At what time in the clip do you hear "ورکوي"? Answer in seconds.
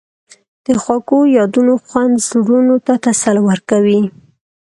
3.49-4.01